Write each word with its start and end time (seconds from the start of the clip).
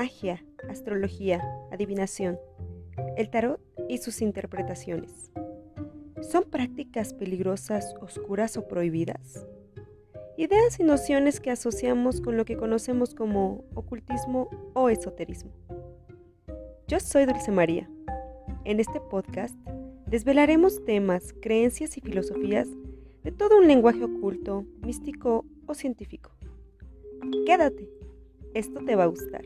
magia, 0.00 0.42
astrología, 0.70 1.42
adivinación, 1.70 2.38
el 3.18 3.28
tarot 3.28 3.60
y 3.86 3.98
sus 3.98 4.22
interpretaciones. 4.22 5.30
¿Son 6.22 6.44
prácticas 6.44 7.12
peligrosas, 7.12 7.94
oscuras 8.00 8.56
o 8.56 8.66
prohibidas? 8.66 9.46
Ideas 10.38 10.80
y 10.80 10.84
nociones 10.84 11.38
que 11.38 11.50
asociamos 11.50 12.22
con 12.22 12.38
lo 12.38 12.46
que 12.46 12.56
conocemos 12.56 13.14
como 13.14 13.62
ocultismo 13.74 14.48
o 14.72 14.88
esoterismo. 14.88 15.52
Yo 16.88 16.98
soy 16.98 17.26
Dulce 17.26 17.52
María. 17.52 17.86
En 18.64 18.80
este 18.80 19.02
podcast 19.02 19.54
desvelaremos 20.06 20.82
temas, 20.86 21.34
creencias 21.42 21.98
y 21.98 22.00
filosofías 22.00 22.68
de 23.22 23.32
todo 23.32 23.58
un 23.58 23.68
lenguaje 23.68 24.02
oculto, 24.02 24.64
místico 24.80 25.44
o 25.66 25.74
científico. 25.74 26.30
Quédate, 27.44 27.86
esto 28.54 28.82
te 28.82 28.96
va 28.96 29.02
a 29.02 29.08
gustar. 29.08 29.44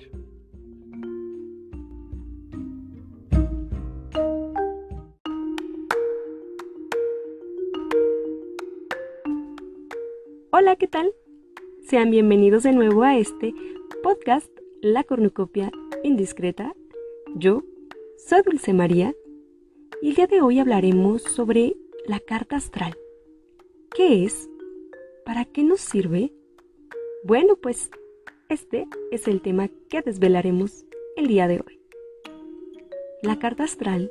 Hola, 10.64 10.76
¿qué 10.76 10.88
tal? 10.88 11.12
Sean 11.82 12.10
bienvenidos 12.10 12.62
de 12.62 12.72
nuevo 12.72 13.02
a 13.02 13.18
este 13.18 13.52
podcast 14.02 14.50
La 14.80 15.04
Cornucopia 15.04 15.70
Indiscreta. 16.02 16.74
Yo 17.34 17.64
soy 18.16 18.40
Dulce 18.40 18.72
María 18.72 19.12
y 20.00 20.08
el 20.08 20.14
día 20.14 20.26
de 20.26 20.40
hoy 20.40 20.60
hablaremos 20.60 21.20
sobre 21.20 21.76
la 22.06 22.18
carta 22.18 22.56
astral. 22.56 22.96
¿Qué 23.94 24.24
es? 24.24 24.48
¿Para 25.26 25.44
qué 25.44 25.64
nos 25.64 25.82
sirve? 25.82 26.32
Bueno, 27.24 27.56
pues 27.56 27.90
este 28.48 28.86
es 29.10 29.28
el 29.28 29.42
tema 29.42 29.68
que 29.90 30.00
desvelaremos 30.00 30.86
el 31.16 31.26
día 31.26 31.46
de 31.46 31.56
hoy. 31.56 31.78
La 33.20 33.38
carta 33.38 33.64
astral 33.64 34.10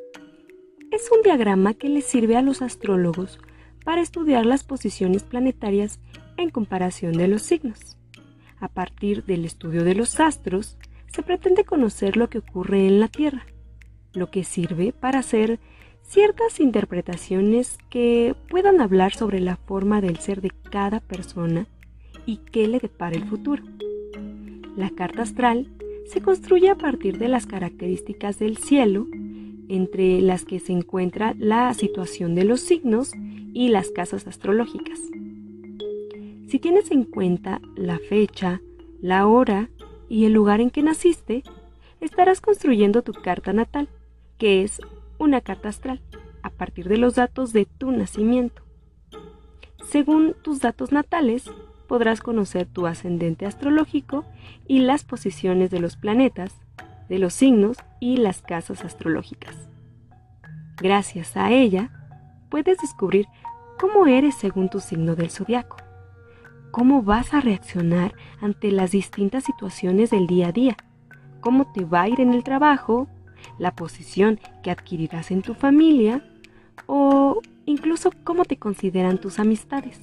es 0.92 1.12
un 1.12 1.24
diagrama 1.24 1.74
que 1.74 1.90
le 1.90 2.02
sirve 2.02 2.38
a 2.38 2.44
los 2.44 2.62
astrólogos 2.62 3.40
para 3.84 4.02
estudiar 4.02 4.46
las 4.46 4.64
posiciones 4.64 5.24
planetarias 5.24 6.00
en 6.38 6.50
comparación 6.50 7.14
de 7.14 7.28
los 7.28 7.42
signos. 7.42 7.98
A 8.60 8.68
partir 8.68 9.26
del 9.26 9.46
estudio 9.46 9.84
de 9.84 9.96
los 9.96 10.20
astros, 10.20 10.78
se 11.08 11.22
pretende 11.22 11.64
conocer 11.64 12.18
lo 12.18 12.30
que 12.30 12.40
ocurre 12.40 12.88
en 12.88 13.00
la 13.00 13.08
Tierra, 13.08 13.46
lo 14.14 14.32
que 14.32 14.44
sirve 14.44 14.94
para 14.94 15.20
hacer 15.20 15.60
ciertas 16.02 16.60
interpretaciones 16.60 17.78
que 17.90 18.36
puedan 18.50 18.82
hablar 18.82 19.14
sobre 19.14 19.40
la 19.40 19.58
forma 19.58 20.02
del 20.02 20.18
ser 20.18 20.42
de 20.42 20.52
cada 20.70 21.00
persona 21.00 21.68
y 22.26 22.38
qué 22.38 22.68
le 22.68 22.80
depara 22.80 23.16
el 23.16 23.26
futuro. 23.26 23.64
La 24.76 24.90
carta 24.90 25.22
astral 25.22 25.68
se 26.08 26.22
construye 26.22 26.70
a 26.70 26.76
partir 26.76 27.18
de 27.18 27.28
las 27.28 27.46
características 27.46 28.40
del 28.40 28.58
cielo, 28.58 29.08
entre 29.70 30.22
las 30.22 30.46
que 30.46 30.60
se 30.60 30.74
encuentra 30.74 31.36
la 31.38 31.74
situación 31.74 32.36
de 32.36 32.44
los 32.44 32.62
signos 32.62 33.12
y 33.54 33.70
las 33.70 33.90
casas 33.90 34.28
astrológicas. 34.28 35.00
Si 36.54 36.60
tienes 36.60 36.92
en 36.92 37.06
cuenta 37.06 37.60
la 37.76 37.98
fecha, 37.98 38.62
la 39.02 39.26
hora 39.26 39.72
y 40.08 40.26
el 40.26 40.34
lugar 40.34 40.62
en 40.62 40.70
que 40.70 40.84
naciste, 40.84 41.42
estarás 42.00 42.42
construyendo 42.42 43.02
tu 43.02 43.12
carta 43.12 43.54
natal, 43.54 43.90
que 44.38 44.62
es 44.62 44.80
una 45.18 45.42
carta 45.42 45.70
astral, 45.70 46.00
a 46.44 46.52
partir 46.52 46.88
de 46.90 46.98
los 46.98 47.16
datos 47.16 47.54
de 47.54 47.66
tu 47.66 47.92
nacimiento. 47.92 48.62
Según 49.84 50.36
tus 50.44 50.60
datos 50.60 50.92
natales, 50.92 51.50
podrás 51.88 52.22
conocer 52.22 52.68
tu 52.68 52.86
ascendente 52.86 53.48
astrológico 53.48 54.24
y 54.68 54.82
las 54.82 55.04
posiciones 55.04 55.72
de 55.72 55.80
los 55.80 55.98
planetas, 55.98 56.54
de 57.10 57.18
los 57.18 57.34
signos 57.34 57.78
y 58.00 58.18
las 58.18 58.44
casas 58.44 58.86
astrológicas. 58.86 59.56
Gracias 60.78 61.36
a 61.36 61.52
ella, 61.52 61.90
puedes 62.52 62.78
descubrir 62.78 63.26
cómo 63.80 64.06
eres 64.06 64.36
según 64.36 64.70
tu 64.70 64.82
signo 64.82 65.16
del 65.16 65.32
zodiaco 65.32 65.78
cómo 66.74 67.04
vas 67.04 67.36
a 67.36 67.40
reaccionar 67.40 68.16
ante 68.42 68.72
las 68.72 68.90
distintas 68.90 69.44
situaciones 69.44 70.10
del 70.10 70.26
día 70.26 70.48
a 70.48 70.52
día, 70.52 70.76
cómo 71.40 71.72
te 71.72 71.86
va 71.86 72.02
a 72.02 72.10
ir 72.10 72.20
en 72.20 72.34
el 72.34 72.44
trabajo, 72.44 73.08
la 73.60 73.76
posición 73.76 74.40
que 74.64 74.72
adquirirás 74.72 75.30
en 75.30 75.44
tu 75.44 75.54
familia 75.54 76.28
o 76.88 77.42
incluso 77.68 78.10
cómo 78.24 78.44
te 78.44 78.58
consideran 78.58 79.20
tus 79.20 79.38
amistades. 79.38 80.00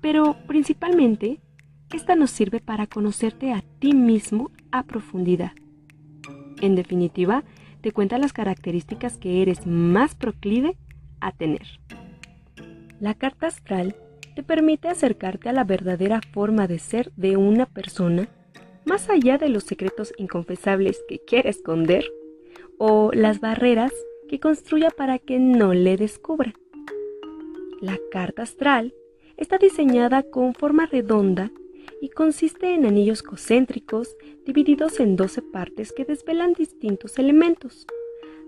Pero 0.00 0.36
principalmente, 0.48 1.38
esta 1.92 2.16
nos 2.16 2.32
sirve 2.32 2.58
para 2.58 2.88
conocerte 2.88 3.52
a 3.52 3.62
ti 3.78 3.94
mismo 3.94 4.50
a 4.72 4.82
profundidad. 4.82 5.52
En 6.62 6.74
definitiva, 6.74 7.44
te 7.80 7.92
cuenta 7.92 8.18
las 8.18 8.32
características 8.32 9.18
que 9.18 9.40
eres 9.40 9.68
más 9.68 10.16
proclive 10.16 10.76
a 11.20 11.30
tener. 11.30 11.78
La 12.98 13.14
carta 13.14 13.46
astral 13.46 13.94
te 14.34 14.42
permite 14.42 14.88
acercarte 14.88 15.48
a 15.48 15.52
la 15.52 15.64
verdadera 15.64 16.20
forma 16.32 16.66
de 16.66 16.78
ser 16.78 17.12
de 17.16 17.36
una 17.36 17.66
persona, 17.66 18.28
más 18.84 19.08
allá 19.08 19.38
de 19.38 19.48
los 19.48 19.64
secretos 19.64 20.12
inconfesables 20.18 21.02
que 21.08 21.18
quiere 21.20 21.50
esconder 21.50 22.04
o 22.78 23.10
las 23.12 23.40
barreras 23.40 23.92
que 24.28 24.40
construya 24.40 24.90
para 24.90 25.18
que 25.18 25.38
no 25.38 25.74
le 25.74 25.96
descubra. 25.96 26.54
La 27.80 27.98
carta 28.10 28.42
astral 28.42 28.94
está 29.36 29.58
diseñada 29.58 30.22
con 30.22 30.54
forma 30.54 30.86
redonda 30.86 31.50
y 32.00 32.10
consiste 32.10 32.74
en 32.74 32.86
anillos 32.86 33.22
concéntricos 33.22 34.16
divididos 34.44 35.00
en 35.00 35.16
12 35.16 35.42
partes 35.42 35.92
que 35.92 36.04
desvelan 36.04 36.52
distintos 36.52 37.18
elementos. 37.18 37.86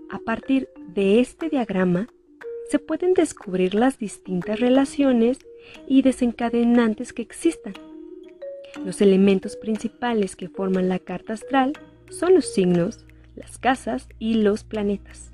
A 0.09 0.19
partir 0.19 0.69
de 0.87 1.19
este 1.19 1.49
diagrama 1.49 2.07
se 2.69 2.79
pueden 2.79 3.13
descubrir 3.13 3.73
las 3.73 3.97
distintas 3.97 4.59
relaciones 4.59 5.39
y 5.87 6.01
desencadenantes 6.01 7.13
que 7.13 7.21
existan. 7.21 7.73
Los 8.83 9.01
elementos 9.01 9.55
principales 9.55 10.35
que 10.35 10.49
forman 10.49 10.89
la 10.89 10.99
carta 10.99 11.33
astral 11.33 11.73
son 12.09 12.35
los 12.35 12.53
signos, 12.53 13.05
las 13.35 13.57
casas 13.57 14.07
y 14.19 14.35
los 14.35 14.63
planetas. 14.63 15.31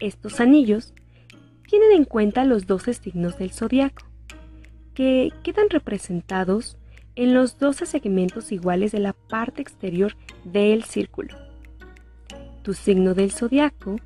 Estos 0.00 0.40
anillos 0.40 0.94
tienen 1.68 1.92
en 1.92 2.04
cuenta 2.04 2.44
los 2.44 2.66
12 2.66 2.94
signos 2.94 3.38
del 3.38 3.52
zodiaco, 3.52 4.06
que 4.94 5.32
quedan 5.42 5.70
representados 5.70 6.76
en 7.14 7.34
los 7.34 7.58
12 7.58 7.86
segmentos 7.86 8.52
iguales 8.52 8.92
de 8.92 9.00
la 9.00 9.12
parte 9.12 9.62
exterior 9.62 10.16
del 10.44 10.84
círculo. 10.84 11.36
Tu 12.62 12.74
signo 12.74 13.14
del 13.14 13.32
zodiaco 13.32 13.96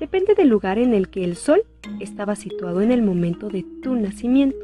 depende 0.00 0.34
del 0.34 0.48
lugar 0.48 0.78
en 0.78 0.94
el 0.94 1.08
que 1.08 1.24
el 1.24 1.36
Sol 1.36 1.62
estaba 2.00 2.36
situado 2.36 2.80
en 2.82 2.92
el 2.92 3.02
momento 3.02 3.48
de 3.48 3.64
tu 3.82 3.94
nacimiento. 3.94 4.58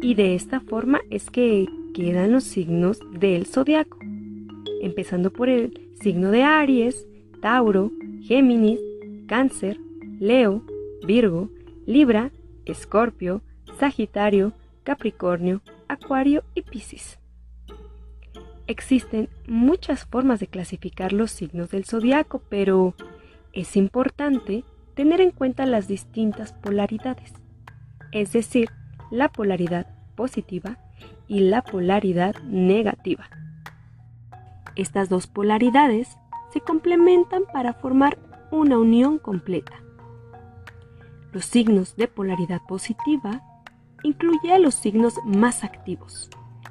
Y 0.00 0.14
de 0.14 0.34
esta 0.34 0.60
forma 0.60 1.00
es 1.10 1.30
que 1.30 1.66
quedan 1.94 2.32
los 2.32 2.44
signos 2.44 3.00
del 3.18 3.46
zodiaco, 3.46 3.98
empezando 4.82 5.32
por 5.32 5.48
el 5.48 5.92
signo 6.00 6.30
de 6.30 6.42
Aries, 6.42 7.06
Tauro, 7.40 7.90
Géminis, 8.22 8.80
Cáncer, 9.26 9.78
Leo, 10.18 10.62
Virgo, 11.06 11.50
Libra, 11.86 12.30
Escorpio, 12.64 13.42
Sagitario, 13.78 14.52
Capricornio, 14.82 15.62
Acuario 15.88 16.44
y 16.54 16.62
Piscis. 16.62 17.18
Existen 18.66 19.28
muchas 19.46 20.06
formas 20.06 20.40
de 20.40 20.46
clasificar 20.46 21.12
los 21.12 21.30
signos 21.30 21.70
del 21.70 21.84
zodiaco, 21.84 22.42
pero 22.48 22.94
es 23.54 23.76
importante 23.76 24.64
tener 24.94 25.20
en 25.20 25.30
cuenta 25.30 25.64
las 25.64 25.88
distintas 25.88 26.52
polaridades, 26.52 27.32
es 28.12 28.32
decir, 28.32 28.70
la 29.10 29.30
polaridad 29.30 29.86
positiva 30.16 30.78
y 31.28 31.40
la 31.40 31.62
polaridad 31.62 32.34
negativa. 32.42 33.28
Estas 34.76 35.08
dos 35.08 35.26
polaridades 35.28 36.16
se 36.52 36.60
complementan 36.60 37.44
para 37.52 37.74
formar 37.74 38.18
una 38.50 38.78
unión 38.78 39.18
completa. 39.18 39.72
Los 41.32 41.46
signos 41.46 41.96
de 41.96 42.08
polaridad 42.08 42.60
positiva 42.66 43.42
incluyen 44.02 44.52
a 44.52 44.58
los 44.58 44.74
signos 44.74 45.14
más 45.24 45.64
activos, 45.64 46.28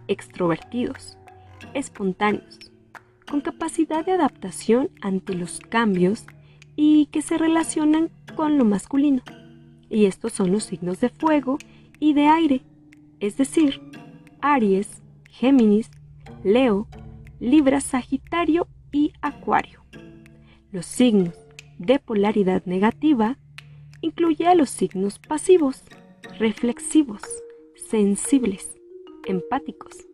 extrovertidos, 0.08 1.18
espontáneos, 1.74 2.60
con 3.30 3.42
capacidad 3.42 4.06
de 4.06 4.12
adaptación 4.12 4.90
ante 5.02 5.34
los 5.34 5.60
cambios 5.60 6.26
y 6.76 7.08
que 7.08 7.22
se 7.22 7.38
relacionan 7.38 8.10
con 8.36 8.58
lo 8.58 8.66
masculino. 8.66 9.22
Y 9.90 10.06
estos 10.06 10.34
son 10.34 10.52
los 10.52 10.66
signos 10.66 11.00
de 11.00 11.10
fuego 11.10 11.58
y 12.00 12.14
de 12.14 12.28
aire, 12.28 12.62
es 13.20 13.38
decir, 13.38 13.82
Aries, 14.42 15.02
Géminis, 15.30 15.90
Leo, 16.44 16.88
Libra, 17.40 17.82
Sagitario 17.82 18.68
y 18.92 19.14
Acuario. 19.22 19.84
Los 20.72 20.86
signos 20.86 21.36
de 21.78 22.00
polaridad 22.00 22.66
negativa 22.66 23.38
incluye 24.02 24.48
a 24.48 24.56
los 24.56 24.70
signos 24.70 25.20
pasivos, 25.20 25.84
reflexivos, 26.40 27.22
sensibles, 27.76 28.74
empáticos 29.26 30.06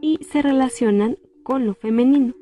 y 0.00 0.18
se 0.24 0.42
relacionan 0.42 1.18
con 1.42 1.66
lo 1.66 1.74
femenino, 1.74 2.34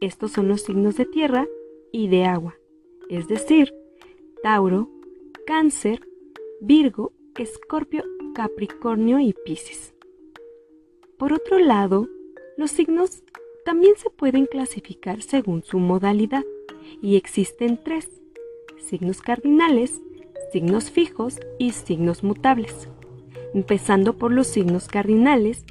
Estos 0.00 0.32
son 0.32 0.48
los 0.48 0.62
signos 0.62 0.96
de 0.96 1.06
tierra 1.06 1.46
y 1.92 2.08
de 2.08 2.24
agua, 2.24 2.56
es 3.08 3.28
decir, 3.28 3.74
Tauro, 4.42 4.88
Cáncer, 5.46 6.00
Virgo, 6.60 7.12
Escorpio, 7.38 8.04
Capricornio 8.34 9.18
y 9.18 9.34
Piscis. 9.44 9.94
Por 11.18 11.32
otro 11.32 11.58
lado, 11.58 12.08
los 12.56 12.70
signos 12.70 13.22
también 13.64 13.94
se 13.96 14.10
pueden 14.10 14.46
clasificar 14.46 15.22
según 15.22 15.62
su 15.62 15.78
modalidad 15.78 16.44
y 17.00 17.16
existen 17.16 17.80
tres, 17.82 18.10
signos 18.78 19.20
cardinales, 19.20 20.02
signos 20.52 20.90
fijos 20.90 21.40
y 21.58 21.72
signos 21.72 22.22
mutables. 22.22 22.88
Empezando 23.54 24.18
por 24.18 24.32
los 24.32 24.46
signos 24.46 24.88
cardinales, 24.88 25.64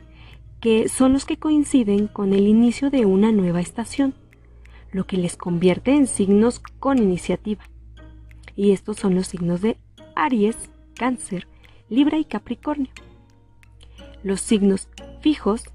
que 0.60 0.88
son 0.90 1.14
los 1.14 1.26
que 1.26 1.38
coinciden 1.38 2.08
con 2.08 2.34
el 2.34 2.48
inicio 2.48 2.90
de 2.90 3.06
una 3.06 3.32
nueva 3.32 3.62
estación, 3.62 4.16
lo 4.94 5.06
que 5.06 5.18
les 5.18 5.36
convierte 5.36 5.92
en 5.92 6.08
signos 6.08 6.60
con 6.80 7.00
iniciativa. 7.00 7.64
Y 8.56 8.72
estos 8.72 8.98
son 8.98 9.16
los 9.16 9.28
signos 9.28 9.62
de 9.62 9.78
Aries, 10.16 10.70
Cáncer, 10.96 11.48
Libra 11.90 12.18
y 12.20 12.26
Capricornio. 12.26 12.92
Los 14.24 14.40
signos 14.42 14.88
fijos 15.22 15.66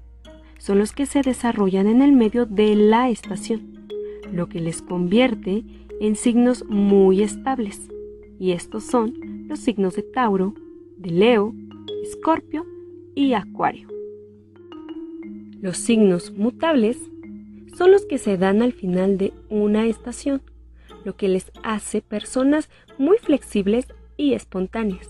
son 0.57 0.79
los 0.79 0.93
que 0.93 1.05
se 1.05 1.21
desarrollan 1.21 1.87
en 1.87 2.01
el 2.01 2.13
medio 2.13 2.45
de 2.45 2.75
la 2.75 3.09
estación, 3.09 3.87
lo 4.31 4.47
que 4.47 4.59
les 4.59 4.81
convierte 4.81 5.63
en 5.99 6.15
signos 6.15 6.65
muy 6.65 7.21
estables. 7.21 7.89
Y 8.39 8.51
estos 8.51 8.85
son 8.85 9.47
los 9.47 9.59
signos 9.59 9.95
de 9.95 10.03
Tauro, 10.03 10.53
de 10.97 11.11
Leo, 11.11 11.53
Escorpio 12.03 12.65
y 13.15 13.33
Acuario. 13.33 13.87
Los 15.61 15.77
signos 15.77 16.31
mutables 16.31 16.97
son 17.79 17.93
los 17.93 18.05
que 18.05 18.17
se 18.17 18.37
dan 18.37 18.61
al 18.61 18.73
final 18.73 19.17
de 19.17 19.31
una 19.47 19.85
estación, 19.85 20.41
lo 21.05 21.15
que 21.15 21.29
les 21.29 21.49
hace 21.63 22.01
personas 22.01 22.69
muy 22.97 23.17
flexibles 23.19 23.87
y 24.17 24.33
espontáneas. 24.33 25.09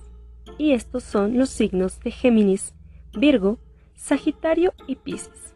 Y 0.60 0.74
estos 0.74 1.04
son 1.04 1.36
los 1.36 1.50
signos 1.50 2.00
de 2.02 2.12
Géminis, 2.12 2.76
Virgo, 3.18 3.58
Sagitario 3.96 4.76
y 4.86 4.98
Piscis. 4.98 5.56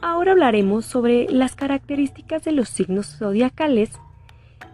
Ahora 0.00 0.32
hablaremos 0.32 0.86
sobre 0.86 1.28
las 1.28 1.54
características 1.54 2.44
de 2.44 2.52
los 2.52 2.70
signos 2.70 3.18
zodiacales 3.18 3.90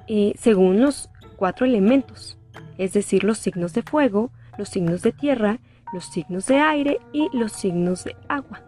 eh, 0.06 0.32
según 0.38 0.80
los 0.80 1.10
cuatro 1.34 1.66
elementos, 1.66 2.38
es 2.78 2.92
decir, 2.92 3.24
los 3.24 3.38
signos 3.38 3.74
de 3.74 3.82
fuego, 3.82 4.30
los 4.56 4.68
signos 4.68 5.02
de 5.02 5.10
tierra, 5.10 5.58
los 5.92 6.04
signos 6.04 6.46
de 6.46 6.60
aire 6.60 7.00
y 7.12 7.28
los 7.36 7.50
signos 7.50 8.04
de 8.04 8.14
agua. 8.28 8.67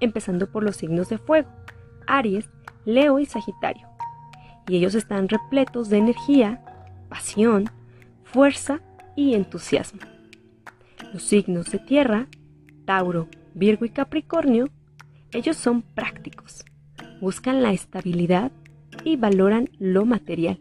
Empezando 0.00 0.50
por 0.50 0.62
los 0.62 0.76
signos 0.76 1.08
de 1.08 1.18
fuego, 1.18 1.48
Aries, 2.06 2.48
Leo 2.84 3.18
y 3.18 3.26
Sagitario. 3.26 3.88
Y 4.68 4.76
ellos 4.76 4.94
están 4.94 5.28
repletos 5.28 5.88
de 5.88 5.98
energía, 5.98 6.62
pasión, 7.08 7.70
fuerza 8.24 8.80
y 9.16 9.34
entusiasmo. 9.34 10.00
Los 11.12 11.22
signos 11.22 11.70
de 11.70 11.78
tierra, 11.78 12.26
Tauro, 12.84 13.28
Virgo 13.54 13.84
y 13.84 13.90
Capricornio, 13.90 14.68
ellos 15.32 15.56
son 15.56 15.82
prácticos, 15.82 16.64
buscan 17.20 17.62
la 17.62 17.72
estabilidad 17.72 18.52
y 19.04 19.16
valoran 19.16 19.68
lo 19.78 20.04
material. 20.04 20.60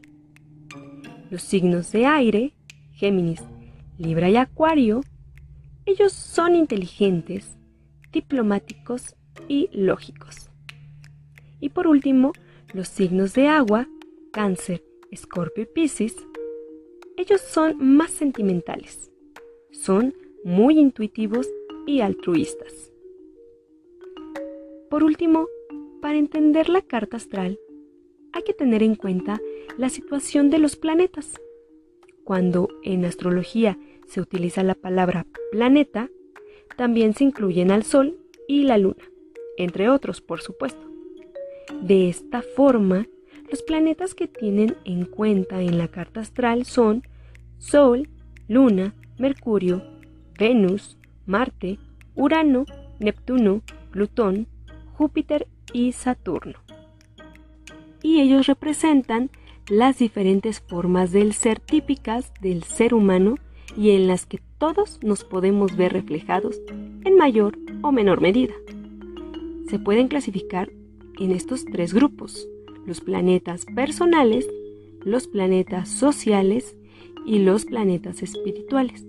Los 1.29 1.41
signos 1.41 1.91
de 1.91 2.05
aire, 2.05 2.53
Géminis, 2.93 3.43
Libra 3.97 4.29
y 4.29 4.37
Acuario, 4.37 5.01
ellos 5.85 6.13
son 6.13 6.55
inteligentes, 6.55 7.57
diplomáticos 8.11 9.15
y 9.47 9.69
lógicos. 9.71 10.49
Y 11.59 11.69
por 11.69 11.87
último, 11.87 12.33
los 12.73 12.87
signos 12.87 13.33
de 13.33 13.47
agua, 13.47 13.87
Cáncer, 14.31 14.83
Escorpio 15.11 15.63
y 15.63 15.67
Piscis, 15.67 16.15
ellos 17.17 17.41
son 17.41 17.77
más 17.79 18.11
sentimentales, 18.11 19.11
son 19.71 20.13
muy 20.43 20.77
intuitivos 20.77 21.47
y 21.85 22.01
altruistas. 22.01 22.91
Por 24.89 25.03
último, 25.03 25.47
para 26.01 26.17
entender 26.17 26.69
la 26.69 26.81
carta 26.81 27.17
astral, 27.17 27.59
hay 28.33 28.43
que 28.43 28.53
tener 28.53 28.83
en 28.83 28.95
cuenta 28.95 29.41
la 29.77 29.89
situación 29.89 30.49
de 30.49 30.59
los 30.59 30.75
planetas. 30.75 31.33
Cuando 32.23 32.69
en 32.83 33.05
astrología 33.05 33.79
se 34.05 34.21
utiliza 34.21 34.63
la 34.63 34.75
palabra 34.75 35.25
planeta, 35.51 36.09
también 36.75 37.13
se 37.13 37.23
incluyen 37.23 37.71
al 37.71 37.83
Sol 37.83 38.19
y 38.47 38.63
la 38.63 38.77
Luna, 38.77 39.03
entre 39.57 39.89
otros, 39.89 40.21
por 40.21 40.41
supuesto. 40.41 40.87
De 41.81 42.09
esta 42.09 42.41
forma, 42.41 43.07
los 43.51 43.61
planetas 43.61 44.13
que 44.13 44.27
tienen 44.27 44.75
en 44.85 45.05
cuenta 45.05 45.61
en 45.61 45.77
la 45.77 45.87
carta 45.87 46.21
astral 46.21 46.65
son 46.65 47.03
Sol, 47.57 48.09
Luna, 48.47 48.93
Mercurio, 49.17 49.83
Venus, 50.37 50.97
Marte, 51.25 51.79
Urano, 52.15 52.65
Neptuno, 52.99 53.61
Plutón, 53.91 54.47
Júpiter 54.93 55.47
y 55.73 55.91
Saturno. 55.91 56.59
Y 58.01 58.21
ellos 58.21 58.47
representan 58.47 59.29
las 59.69 59.97
diferentes 59.97 60.61
formas 60.61 61.11
del 61.11 61.33
ser 61.33 61.59
típicas 61.59 62.31
del 62.41 62.63
ser 62.63 62.93
humano 62.93 63.35
y 63.75 63.91
en 63.91 64.07
las 64.07 64.25
que 64.25 64.39
todos 64.57 64.99
nos 65.03 65.23
podemos 65.23 65.75
ver 65.75 65.93
reflejados 65.93 66.59
en 66.69 67.15
mayor 67.15 67.57
o 67.81 67.91
menor 67.91 68.21
medida. 68.21 68.53
Se 69.69 69.79
pueden 69.79 70.07
clasificar 70.07 70.71
en 71.19 71.31
estos 71.31 71.65
tres 71.65 71.93
grupos, 71.93 72.47
los 72.85 73.01
planetas 73.01 73.65
personales, 73.65 74.47
los 75.01 75.27
planetas 75.27 75.89
sociales 75.89 76.75
y 77.25 77.39
los 77.39 77.65
planetas 77.65 78.23
espirituales. 78.23 79.05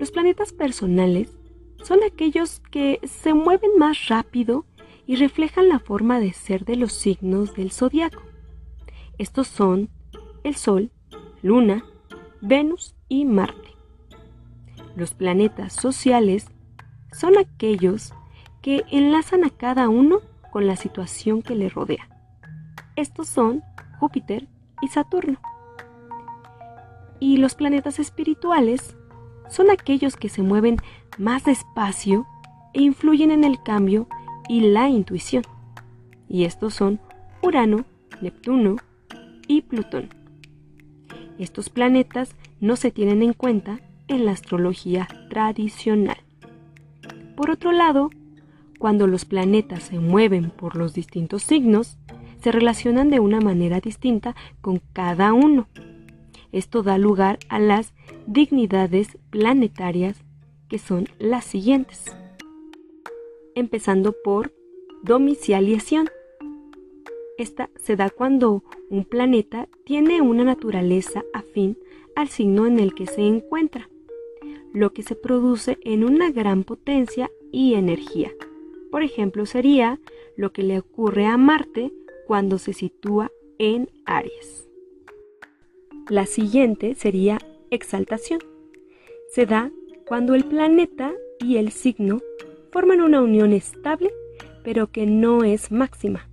Los 0.00 0.10
planetas 0.10 0.52
personales 0.52 1.36
son 1.82 2.02
aquellos 2.02 2.60
que 2.70 3.00
se 3.04 3.34
mueven 3.34 3.72
más 3.78 4.08
rápido 4.08 4.64
y 5.06 5.16
reflejan 5.16 5.68
la 5.68 5.78
forma 5.78 6.18
de 6.18 6.32
ser 6.32 6.64
de 6.64 6.76
los 6.76 6.92
signos 6.92 7.54
del 7.54 7.70
zodiaco. 7.70 8.22
Estos 9.18 9.48
son 9.48 9.90
el 10.42 10.56
Sol, 10.56 10.90
Luna, 11.42 11.84
Venus 12.40 12.94
y 13.08 13.26
Marte. 13.26 13.76
Los 14.96 15.12
planetas 15.12 15.74
sociales 15.74 16.46
son 17.12 17.36
aquellos 17.36 18.14
que 18.62 18.84
enlazan 18.90 19.44
a 19.44 19.50
cada 19.50 19.88
uno 19.88 20.20
con 20.50 20.66
la 20.66 20.76
situación 20.76 21.42
que 21.42 21.54
le 21.54 21.68
rodea. 21.68 22.08
Estos 22.96 23.28
son 23.28 23.62
Júpiter 23.98 24.48
y 24.80 24.88
Saturno. 24.88 25.38
Y 27.20 27.36
los 27.36 27.54
planetas 27.54 27.98
espirituales 27.98 28.96
son 29.48 29.70
aquellos 29.70 30.16
que 30.16 30.28
se 30.28 30.42
mueven 30.42 30.76
más 31.18 31.44
despacio 31.44 32.26
e 32.72 32.82
influyen 32.82 33.30
en 33.30 33.44
el 33.44 33.62
cambio 33.62 34.08
y 34.48 34.60
la 34.60 34.88
intuición. 34.88 35.44
Y 36.28 36.44
estos 36.44 36.74
son 36.74 37.00
Urano, 37.42 37.84
Neptuno 38.20 38.76
y 39.46 39.62
Plutón. 39.62 40.08
Estos 41.38 41.68
planetas 41.68 42.34
no 42.60 42.76
se 42.76 42.90
tienen 42.90 43.22
en 43.22 43.32
cuenta 43.32 43.80
en 44.08 44.24
la 44.24 44.32
astrología 44.32 45.08
tradicional. 45.28 46.18
Por 47.36 47.50
otro 47.50 47.72
lado, 47.72 48.10
cuando 48.82 49.06
los 49.06 49.24
planetas 49.24 49.84
se 49.84 50.00
mueven 50.00 50.50
por 50.50 50.74
los 50.74 50.92
distintos 50.92 51.44
signos, 51.44 51.98
se 52.42 52.50
relacionan 52.50 53.10
de 53.10 53.20
una 53.20 53.40
manera 53.40 53.78
distinta 53.78 54.34
con 54.60 54.82
cada 54.92 55.32
uno. 55.32 55.68
Esto 56.50 56.82
da 56.82 56.98
lugar 56.98 57.38
a 57.48 57.60
las 57.60 57.94
dignidades 58.26 59.18
planetarias 59.30 60.16
que 60.68 60.80
son 60.80 61.06
las 61.20 61.44
siguientes. 61.44 62.06
Empezando 63.54 64.16
por 64.24 64.52
domiciliación. 65.04 66.08
Esta 67.38 67.70
se 67.76 67.94
da 67.94 68.10
cuando 68.10 68.64
un 68.90 69.04
planeta 69.04 69.68
tiene 69.84 70.22
una 70.22 70.42
naturaleza 70.42 71.22
afín 71.32 71.78
al 72.16 72.26
signo 72.30 72.66
en 72.66 72.80
el 72.80 72.96
que 72.96 73.06
se 73.06 73.20
encuentra, 73.20 73.88
lo 74.72 74.92
que 74.92 75.04
se 75.04 75.14
produce 75.14 75.78
en 75.82 76.02
una 76.02 76.32
gran 76.32 76.64
potencia 76.64 77.30
y 77.52 77.74
energía. 77.74 78.32
Por 78.92 79.02
ejemplo, 79.02 79.44
sería 79.44 79.98
lo 80.36 80.52
que 80.52 80.62
le 80.62 80.78
ocurre 80.78 81.26
a 81.26 81.36
Marte 81.36 81.90
cuando 82.28 82.58
se 82.58 82.72
sitúa 82.72 83.32
en 83.58 83.90
Aries. 84.04 84.68
La 86.08 86.26
siguiente 86.26 86.94
sería 86.94 87.38
exaltación. 87.70 88.38
Se 89.32 89.46
da 89.46 89.72
cuando 90.06 90.36
el 90.36 90.44
planeta 90.44 91.12
y 91.40 91.56
el 91.56 91.72
signo 91.72 92.20
forman 92.70 93.00
una 93.00 93.20
unión 93.20 93.52
estable 93.52 94.12
pero 94.62 94.90
que 94.90 95.06
no 95.06 95.44
es 95.44 95.70
máxima. 95.70 96.28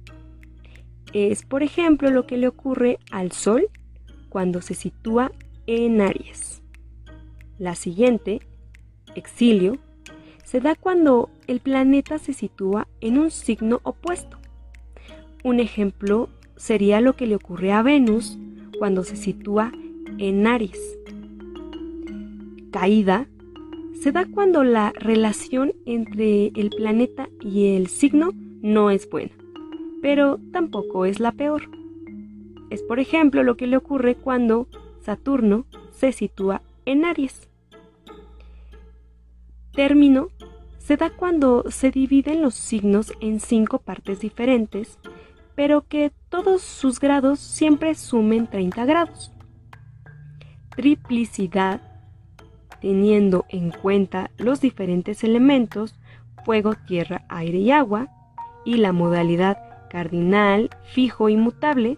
Es, 1.13 1.43
por 1.43 1.63
ejemplo, 1.63 2.11
lo 2.11 2.27
que 2.27 2.37
le 2.37 2.47
ocurre 2.47 2.99
al 3.11 3.31
Sol 3.31 3.69
cuando 4.29 4.61
se 4.61 4.75
sitúa 4.75 5.31
en 5.65 6.01
Aries. 6.01 6.61
La 7.57 7.75
siguiente, 7.75 8.41
exilio, 9.15 9.77
se 10.49 10.59
da 10.61 10.73
cuando 10.73 11.29
el 11.45 11.59
planeta 11.59 12.17
se 12.17 12.33
sitúa 12.33 12.87
en 13.01 13.19
un 13.19 13.29
signo 13.29 13.81
opuesto. 13.83 14.39
Un 15.43 15.59
ejemplo 15.59 16.29
sería 16.55 17.01
lo 17.01 17.15
que 17.15 17.27
le 17.27 17.35
ocurre 17.35 17.71
a 17.71 17.83
Venus 17.83 18.39
cuando 18.79 19.03
se 19.03 19.15
sitúa 19.15 19.71
en 20.17 20.47
Aries. 20.47 20.97
Caída 22.71 23.27
se 24.01 24.11
da 24.11 24.25
cuando 24.25 24.63
la 24.63 24.91
relación 24.95 25.73
entre 25.85 26.47
el 26.55 26.71
planeta 26.71 27.29
y 27.41 27.75
el 27.75 27.85
signo 27.85 28.31
no 28.63 28.89
es 28.89 29.07
buena, 29.07 29.33
pero 30.01 30.39
tampoco 30.51 31.05
es 31.05 31.19
la 31.19 31.31
peor. 31.31 31.69
Es 32.71 32.81
por 32.81 32.99
ejemplo 32.99 33.43
lo 33.43 33.55
que 33.55 33.67
le 33.67 33.77
ocurre 33.77 34.15
cuando 34.15 34.67
Saturno 34.99 35.67
se 35.91 36.11
sitúa 36.11 36.63
en 36.85 37.05
Aries. 37.05 37.48
Término 39.79 40.27
se 40.77 40.97
da 40.97 41.09
cuando 41.09 41.63
se 41.71 41.89
dividen 41.89 42.41
los 42.41 42.53
signos 42.53 43.13
en 43.21 43.39
cinco 43.39 43.77
partes 43.77 44.19
diferentes, 44.19 44.99
pero 45.55 45.87
que 45.87 46.11
todos 46.27 46.61
sus 46.61 46.99
grados 46.99 47.39
siempre 47.39 47.95
sumen 47.95 48.47
30 48.47 48.83
grados. 48.83 49.31
Triplicidad, 50.75 51.79
teniendo 52.81 53.45
en 53.47 53.71
cuenta 53.71 54.31
los 54.37 54.59
diferentes 54.59 55.23
elementos 55.23 55.95
fuego, 56.43 56.75
tierra, 56.85 57.23
aire 57.29 57.59
y 57.59 57.71
agua, 57.71 58.09
y 58.65 58.75
la 58.75 58.91
modalidad 58.91 59.87
cardinal, 59.89 60.71
fijo 60.93 61.29
y 61.29 61.37
mutable, 61.37 61.97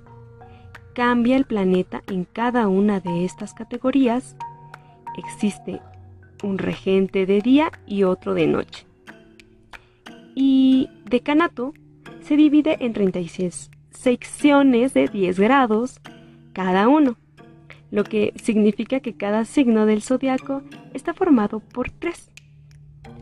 cambia 0.93 1.35
el 1.35 1.45
planeta 1.45 2.03
en 2.05 2.25
cada 2.25 2.67
una 2.67 3.00
de 3.00 3.25
estas 3.25 3.55
categorías. 3.55 4.35
Existe 5.17 5.81
un 6.43 6.57
regente 6.57 7.25
de 7.25 7.41
día 7.41 7.71
y 7.86 8.03
otro 8.03 8.33
de 8.33 8.48
noche. 8.48 8.86
Y 10.36 10.89
decanato 11.10 11.74
se 12.21 12.36
divide 12.36 12.77
en 12.79 12.93
36 12.93 13.69
secciones 13.91 14.93
de 14.93 15.07
10 15.07 15.39
grados 15.39 16.00
cada 16.53 16.88
uno, 16.88 17.17
lo 17.91 18.03
que 18.03 18.33
significa 18.41 19.00
que 19.00 19.13
cada 19.13 19.45
signo 19.45 19.86
del 19.86 20.01
zodiaco 20.01 20.63
está 20.93 21.13
formado 21.13 21.60
por 21.60 21.91
tres. 21.91 22.31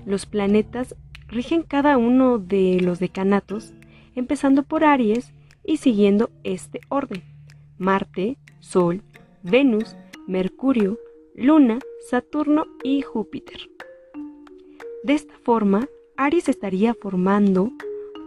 Los 0.05 0.25
planetas 0.25 0.95
rigen 1.27 1.63
cada 1.63 1.97
uno 1.97 2.39
de 2.39 2.79
los 2.81 2.99
decanatos, 2.99 3.73
empezando 4.15 4.63
por 4.63 4.83
Aries 4.83 5.33
y 5.63 5.77
siguiendo 5.77 6.29
este 6.43 6.81
orden. 6.89 7.23
Marte, 7.77 8.37
Sol, 8.59 9.03
Venus, 9.43 9.95
Mercurio, 10.27 10.97
Luna, 11.35 11.79
Saturno 11.99 12.65
y 12.83 13.01
Júpiter. 13.01 13.69
De 15.03 15.13
esta 15.13 15.37
forma, 15.37 15.89
Aries 16.15 16.49
estaría 16.49 16.93
formando 16.93 17.71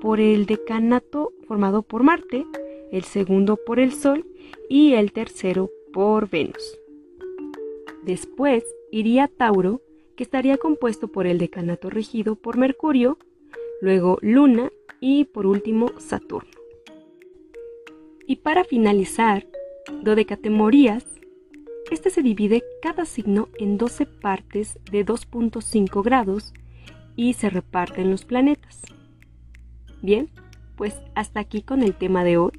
por 0.01 0.21
el 0.21 0.47
decanato 0.47 1.33
formado 1.47 1.83
por 1.83 2.03
Marte, 2.03 2.47
el 2.91 3.05
segundo 3.05 3.57
por 3.57 3.81
el 3.81 3.93
Sol 3.93 4.27
y 4.69 4.95
el 4.95 5.13
tercero 5.13 5.71
por 5.93 6.29
Venus. 6.29 6.79
Después 8.03 8.65
iría 8.91 9.29
Tauro, 9.29 9.81
que 10.17 10.23
estaría 10.23 10.59
compuesto 10.59 11.09
por 11.09 11.27
el 11.27 11.39
decanato 11.39 11.89
regido 11.89 12.37
por 12.37 12.59
Mercurio, 12.59 13.19
luego 13.81 14.19
Luna 14.21 14.71
y 15.01 15.25
por 15.25 15.47
último 15.47 15.93
Saturno. 15.99 16.51
Y 18.27 18.37
para 18.37 18.65
finalizar, 18.65 19.47
dodecatemorías 20.03 21.05
este 21.93 22.11
se 22.11 22.23
divide 22.23 22.65
cada 22.81 23.05
signo 23.05 23.49
en 23.59 23.77
12 23.77 24.07
partes 24.07 24.79
de 24.91 25.05
2.5 25.05 26.03
grados 26.03 26.55
y 27.17 27.35
se 27.35 27.51
reparten 27.51 28.11
los 28.11 28.25
planetas. 28.25 28.81
Bien, 30.01 30.31
pues 30.77 30.95
hasta 31.15 31.41
aquí 31.41 31.63
con 31.63 31.83
el 31.83 31.95
tema 31.95 32.25
de 32.25 32.39
hoy. 32.39 32.53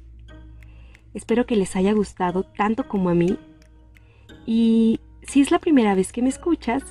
Espero 1.14 1.46
que 1.46 1.56
les 1.56 1.74
haya 1.74 1.92
gustado 1.92 2.44
tanto 2.44 2.86
como 2.86 3.10
a 3.10 3.14
mí. 3.14 3.36
Y 4.46 5.00
si 5.22 5.40
es 5.40 5.50
la 5.50 5.58
primera 5.58 5.94
vez 5.94 6.12
que 6.12 6.22
me 6.22 6.28
escuchas, 6.28 6.84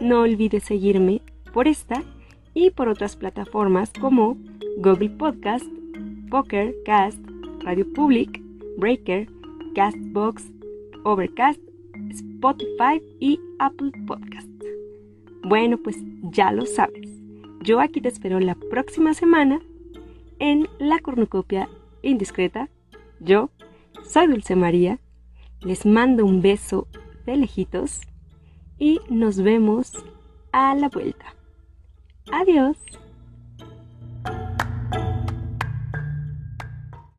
no 0.00 0.20
olvides 0.20 0.64
seguirme 0.64 1.20
por 1.52 1.68
esta 1.68 2.02
y 2.54 2.70
por 2.70 2.88
otras 2.88 3.16
plataformas 3.16 3.92
como 4.00 4.38
Google 4.78 5.10
Podcast, 5.10 5.66
Poker 6.30 6.74
Cast, 6.84 7.18
Radio 7.60 7.86
Public, 7.92 8.40
Breaker, 8.78 9.28
Castbox, 9.74 10.44
Overcast 11.04 11.69
Spotify 12.40 13.02
y 13.20 13.38
Apple 13.58 13.92
Podcast. 14.06 14.48
Bueno, 15.42 15.76
pues 15.76 15.98
ya 16.32 16.52
lo 16.52 16.64
sabes. 16.64 17.10
Yo 17.62 17.80
aquí 17.80 18.00
te 18.00 18.08
espero 18.08 18.40
la 18.40 18.54
próxima 18.54 19.12
semana 19.12 19.60
en 20.38 20.66
la 20.78 21.00
cornucopia 21.00 21.68
indiscreta. 22.00 22.70
Yo 23.20 23.50
soy 24.08 24.26
Dulce 24.26 24.56
María. 24.56 25.00
Les 25.60 25.84
mando 25.84 26.24
un 26.24 26.40
beso 26.40 26.88
de 27.26 27.36
lejitos 27.36 28.00
y 28.78 29.00
nos 29.10 29.42
vemos 29.42 29.92
a 30.52 30.74
la 30.74 30.88
vuelta. 30.88 31.34
Adiós. 32.32 32.78